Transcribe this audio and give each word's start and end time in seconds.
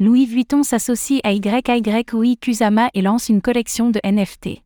Louis 0.00 0.26
Vuitton 0.26 0.62
s'associe 0.62 1.20
à 1.24 1.32
YYOI 1.32 2.36
Kusama 2.40 2.88
et 2.94 3.02
lance 3.02 3.28
une 3.28 3.42
collection 3.42 3.90
de 3.90 3.98
NFT. 4.04 4.62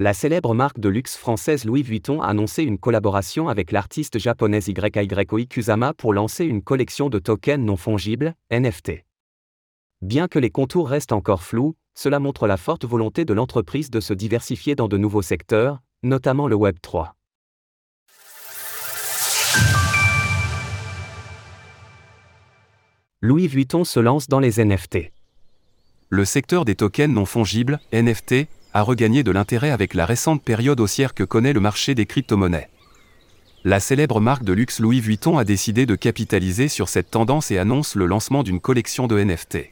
La 0.00 0.12
célèbre 0.12 0.56
marque 0.56 0.80
de 0.80 0.88
luxe 0.88 1.16
française 1.16 1.64
Louis 1.64 1.82
Vuitton 1.82 2.20
a 2.20 2.26
annoncé 2.26 2.64
une 2.64 2.76
collaboration 2.76 3.48
avec 3.48 3.70
l'artiste 3.70 4.18
japonaise 4.18 4.66
YYOI 4.66 5.46
Kusama 5.46 5.94
pour 5.94 6.12
lancer 6.12 6.46
une 6.46 6.62
collection 6.62 7.10
de 7.10 7.20
tokens 7.20 7.64
non 7.64 7.76
fongibles, 7.76 8.34
NFT. 8.50 9.04
Bien 10.02 10.26
que 10.26 10.40
les 10.40 10.50
contours 10.50 10.88
restent 10.88 11.12
encore 11.12 11.44
flous, 11.44 11.76
cela 11.94 12.18
montre 12.18 12.48
la 12.48 12.56
forte 12.56 12.84
volonté 12.84 13.24
de 13.24 13.34
l'entreprise 13.34 13.88
de 13.88 14.00
se 14.00 14.14
diversifier 14.14 14.74
dans 14.74 14.88
de 14.88 14.96
nouveaux 14.96 15.22
secteurs, 15.22 15.78
notamment 16.02 16.48
le 16.48 16.56
Web 16.56 16.78
3. 16.82 17.14
Louis 23.26 23.46
Vuitton 23.48 23.84
se 23.84 24.00
lance 24.00 24.28
dans 24.28 24.38
les 24.38 24.62
NFT. 24.62 25.10
Le 26.10 26.26
secteur 26.26 26.66
des 26.66 26.74
tokens 26.74 27.14
non 27.14 27.24
fongibles, 27.24 27.80
NFT, 27.90 28.48
a 28.74 28.82
regagné 28.82 29.22
de 29.22 29.30
l'intérêt 29.30 29.70
avec 29.70 29.94
la 29.94 30.04
récente 30.04 30.42
période 30.42 30.78
haussière 30.78 31.14
que 31.14 31.24
connaît 31.24 31.54
le 31.54 31.60
marché 31.60 31.94
des 31.94 32.04
crypto-monnaies. 32.04 32.68
La 33.64 33.80
célèbre 33.80 34.20
marque 34.20 34.44
de 34.44 34.52
luxe 34.52 34.78
Louis 34.78 35.00
Vuitton 35.00 35.38
a 35.38 35.44
décidé 35.44 35.86
de 35.86 35.94
capitaliser 35.94 36.68
sur 36.68 36.90
cette 36.90 37.10
tendance 37.10 37.50
et 37.50 37.56
annonce 37.56 37.94
le 37.94 38.04
lancement 38.04 38.42
d'une 38.42 38.60
collection 38.60 39.06
de 39.06 39.18
NFT. 39.18 39.70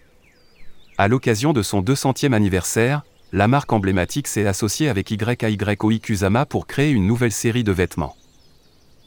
À 0.97 1.09
l'occasion 1.09 1.53
de 1.53 1.61
son 1.61 1.83
200e 1.83 2.33
anniversaire, 2.33 3.03
la 3.33 3.49
marque 3.49 3.75
emblématique 3.75 4.29
s'est 4.29 4.47
associée 4.47 4.89
avec 4.89 5.11
YYOI 5.11 5.99
Kusama 5.99 6.47
pour 6.47 6.67
créer 6.67 6.91
une 6.91 7.07
nouvelle 7.07 7.33
série 7.33 7.65
de 7.65 7.73
vêtements 7.73 8.17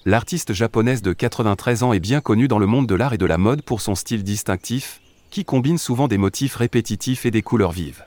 l'artiste 0.06 0.54
japonaise 0.54 1.02
de 1.02 1.14
93 1.14 1.82
ans 1.82 1.92
est 1.92 2.00
bien 2.00 2.22
connue 2.22 2.48
dans 2.48 2.60
le 2.60 2.68
monde 2.68 2.86
de 2.88 2.94
l'art 2.94 3.14
et 3.14 3.18
de 3.18 3.26
la 3.26 3.40
mode 3.40 3.64
pour 3.64 3.82
son 3.82 3.96
style 3.96 4.24
distinctif, 4.24 5.02
qui 5.32 5.44
combine 5.44 5.80
souvent 5.80 6.08
des 6.08 6.20
motifs 6.20 6.56
répétitifs 6.56 7.26
et 7.26 7.32
des 7.32 7.42
couleurs 7.42 7.72
vives. 7.72 8.06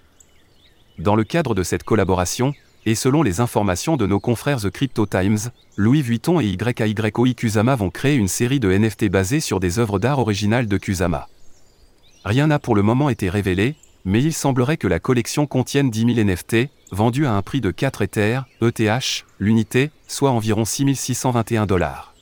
Dans 0.98 1.16
le 1.16 1.24
cadre 1.24 1.56
de 1.56 1.64
cette 1.64 1.82
collaboration, 1.82 2.54
et 2.86 2.94
selon 2.94 3.24
les 3.24 3.40
informations 3.40 3.96
de 3.96 4.06
nos 4.06 4.20
confrères 4.20 4.60
The 4.60 4.70
Crypto 4.70 5.06
Times, 5.06 5.50
Louis 5.76 6.02
Vuitton 6.02 6.40
et 6.40 6.46
YYOI 6.46 7.34
Kusama 7.34 7.74
vont 7.74 7.90
créer 7.90 8.14
une 8.14 8.28
série 8.28 8.60
de 8.60 8.70
NFT 8.70 9.08
basées 9.08 9.40
sur 9.40 9.58
des 9.58 9.80
œuvres 9.80 9.98
d'art 9.98 10.20
originales 10.20 10.68
de 10.68 10.78
Kusama. 10.78 11.28
Rien 12.24 12.46
n'a 12.46 12.60
pour 12.60 12.76
le 12.76 12.82
moment 12.82 13.08
été 13.08 13.28
révélé, 13.28 13.74
mais 14.04 14.22
il 14.22 14.32
semblerait 14.32 14.76
que 14.76 14.86
la 14.86 15.00
collection 15.00 15.46
contienne 15.46 15.90
10 15.90 16.14
000 16.14 16.28
NFT, 16.28 16.70
vendus 16.90 17.26
à 17.26 17.34
un 17.34 17.42
prix 17.42 17.60
de 17.60 17.70
4 17.70 18.02
Ethers, 18.02 18.44
ETH, 18.62 19.24
l'unité, 19.38 19.90
soit 20.06 20.30
environ 20.30 20.64
6621 20.64 21.66
dollars. 21.66 22.14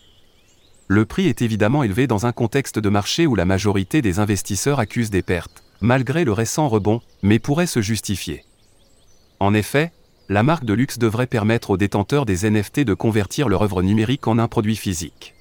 Le 0.88 1.04
prix 1.04 1.26
est 1.28 1.42
évidemment 1.42 1.82
élevé 1.82 2.06
dans 2.06 2.26
un 2.26 2.32
contexte 2.32 2.78
de 2.78 2.88
marché 2.88 3.26
où 3.26 3.34
la 3.34 3.44
majorité 3.44 4.02
des 4.02 4.18
investisseurs 4.18 4.78
accusent 4.78 5.10
des 5.10 5.22
pertes, 5.22 5.64
malgré 5.80 6.24
le 6.24 6.32
récent 6.32 6.68
rebond, 6.68 7.00
mais 7.22 7.38
pourrait 7.38 7.66
se 7.66 7.80
justifier. 7.80 8.44
En 9.40 9.52
effet, 9.52 9.92
la 10.28 10.42
marque 10.42 10.64
de 10.64 10.74
luxe 10.74 10.98
devrait 10.98 11.26
permettre 11.26 11.70
aux 11.70 11.76
détenteurs 11.76 12.26
des 12.26 12.48
NFT 12.48 12.80
de 12.80 12.94
convertir 12.94 13.48
leur 13.48 13.62
œuvre 13.62 13.82
numérique 13.82 14.26
en 14.26 14.38
un 14.38 14.48
produit 14.48 14.76
physique. 14.76 15.34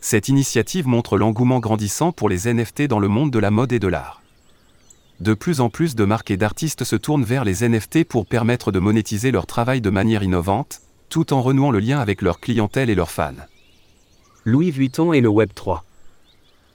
Cette 0.00 0.28
initiative 0.28 0.86
montre 0.86 1.18
l'engouement 1.18 1.58
grandissant 1.58 2.12
pour 2.12 2.28
les 2.28 2.52
NFT 2.52 2.82
dans 2.82 3.00
le 3.00 3.08
monde 3.08 3.32
de 3.32 3.38
la 3.38 3.50
mode 3.50 3.72
et 3.72 3.80
de 3.80 3.88
l'art 3.88 4.22
de 5.20 5.34
plus 5.34 5.60
en 5.60 5.68
plus 5.68 5.96
de 5.96 6.04
marques 6.04 6.30
et 6.30 6.36
d'artistes 6.36 6.84
se 6.84 6.96
tournent 6.96 7.24
vers 7.24 7.44
les 7.44 7.68
NFT 7.68 8.04
pour 8.04 8.26
permettre 8.26 8.70
de 8.70 8.78
monétiser 8.78 9.30
leur 9.30 9.46
travail 9.46 9.80
de 9.80 9.90
manière 9.90 10.22
innovante, 10.22 10.80
tout 11.08 11.32
en 11.32 11.42
renouant 11.42 11.70
le 11.70 11.80
lien 11.80 11.98
avec 11.98 12.22
leur 12.22 12.38
clientèle 12.40 12.90
et 12.90 12.94
leurs 12.94 13.10
fans. 13.10 13.34
Louis 14.44 14.70
Vuitton 14.70 15.12
et 15.12 15.20
le 15.20 15.28
Web 15.28 15.50
3. 15.54 15.84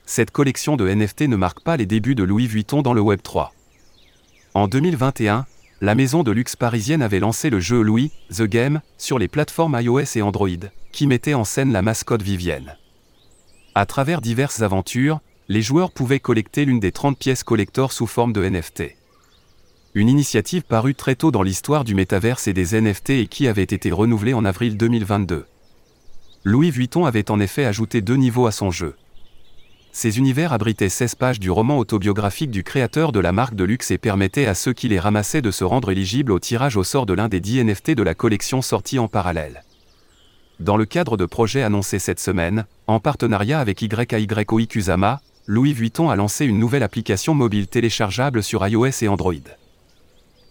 Cette 0.05 0.31
collection 0.31 0.75
de 0.75 0.87
NFT 0.89 1.21
ne 1.21 1.37
marque 1.37 1.61
pas 1.61 1.77
les 1.77 1.85
débuts 1.85 2.15
de 2.15 2.23
Louis 2.23 2.47
Vuitton 2.47 2.81
dans 2.81 2.93
le 2.93 3.01
Web 3.01 3.21
3. 3.23 3.53
En 4.53 4.67
2021, 4.67 5.45
la 5.79 5.95
maison 5.95 6.23
de 6.23 6.31
luxe 6.31 6.55
parisienne 6.55 7.01
avait 7.01 7.19
lancé 7.19 7.49
le 7.49 7.59
jeu 7.59 7.81
Louis, 7.81 8.11
The 8.33 8.43
Game, 8.43 8.81
sur 8.97 9.19
les 9.19 9.27
plateformes 9.27 9.79
iOS 9.79 10.15
et 10.17 10.21
Android, 10.21 10.49
qui 10.91 11.07
mettait 11.07 11.33
en 11.33 11.45
scène 11.45 11.71
la 11.71 11.81
mascotte 11.81 12.21
Vivienne. 12.21 12.77
À 13.75 13.85
travers 13.85 14.21
diverses 14.21 14.61
aventures, 14.61 15.19
les 15.49 15.61
joueurs 15.61 15.91
pouvaient 15.91 16.19
collecter 16.19 16.65
l'une 16.65 16.79
des 16.79 16.91
30 16.91 17.17
pièces 17.17 17.43
collector 17.43 17.91
sous 17.91 18.07
forme 18.07 18.33
de 18.33 18.47
NFT. 18.47 18.95
Une 19.93 20.09
initiative 20.09 20.63
parue 20.63 20.95
très 20.95 21.15
tôt 21.15 21.31
dans 21.31 21.43
l'histoire 21.43 21.83
du 21.83 21.95
métaverse 21.95 22.47
et 22.47 22.53
des 22.53 22.79
NFT 22.79 23.09
et 23.11 23.27
qui 23.27 23.47
avait 23.47 23.63
été 23.63 23.91
renouvelée 23.91 24.33
en 24.33 24.45
avril 24.45 24.77
2022. 24.77 25.45
Louis 26.45 26.71
Vuitton 26.71 27.05
avait 27.05 27.29
en 27.29 27.39
effet 27.39 27.65
ajouté 27.65 28.01
deux 28.01 28.15
niveaux 28.15 28.47
à 28.47 28.51
son 28.51 28.71
jeu. 28.71 28.95
Ces 29.91 30.17
univers 30.17 30.53
abritaient 30.53 30.89
16 30.89 31.15
pages 31.15 31.39
du 31.39 31.51
roman 31.51 31.77
autobiographique 31.77 32.49
du 32.49 32.63
créateur 32.63 33.11
de 33.11 33.19
la 33.19 33.31
marque 33.31 33.53
de 33.53 33.63
luxe 33.63 33.91
et 33.91 33.99
permettaient 33.99 34.47
à 34.47 34.55
ceux 34.55 34.73
qui 34.73 34.87
les 34.87 34.99
ramassaient 34.99 35.43
de 35.43 35.51
se 35.51 35.63
rendre 35.63 35.91
éligibles 35.91 36.31
au 36.31 36.39
tirage 36.39 36.77
au 36.77 36.83
sort 36.83 37.05
de 37.05 37.13
l'un 37.13 37.29
des 37.29 37.39
10 37.39 37.65
NFT 37.65 37.91
de 37.91 38.01
la 38.01 38.15
collection 38.15 38.63
sortie 38.63 38.97
en 38.97 39.07
parallèle. 39.07 39.63
Dans 40.59 40.77
le 40.77 40.85
cadre 40.85 41.17
de 41.17 41.25
projets 41.25 41.61
annoncés 41.61 41.99
cette 41.99 42.19
semaine, 42.19 42.65
en 42.87 42.99
partenariat 42.99 43.59
avec 43.59 43.81
YYOI 43.81 44.65
Kusama, 44.67 45.21
Louis 45.45 45.73
Vuitton 45.73 46.09
a 46.09 46.15
lancé 46.15 46.45
une 46.45 46.57
nouvelle 46.57 46.83
application 46.83 47.33
mobile 47.33 47.67
téléchargeable 47.67 48.41
sur 48.41 48.65
iOS 48.65 49.03
et 49.03 49.09
Android. 49.09 49.33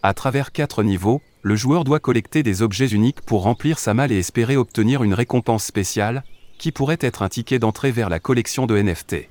À 0.03 0.13
travers 0.13 0.53
quatre 0.53 0.83
niveaux, 0.83 1.23
le 1.41 1.57
joueur 1.57 1.85
doit 1.85 1.99
collecter 1.99 2.43
des 2.43 2.61
objets 2.61 2.89
uniques 2.89 3.23
pour 3.23 3.43
remplir 3.43 3.79
sa 3.79 3.95
malle 3.95 4.13
et 4.13 4.19
espérer 4.19 4.57
obtenir 4.57 5.03
une 5.03 5.15
récompense 5.15 5.65
spéciale, 5.65 6.25
qui 6.59 6.73
pourrait 6.73 6.99
être 7.01 7.23
un 7.23 7.31
ticket 7.31 7.59
d'entrée 7.59 7.91
vers 7.91 8.11
la 8.11 8.21
collection 8.21 8.67
de 8.67 8.77
NFT. 8.81 9.29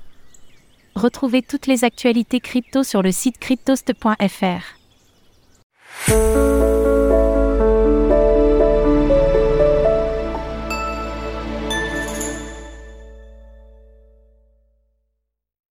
Retrouvez 0.96 1.42
toutes 1.42 1.68
les 1.68 1.84
actualités 1.84 2.40
crypto 2.40 2.82
sur 2.82 3.00
le 3.00 3.12
site 3.12 3.38
cryptost.fr. 3.38 4.78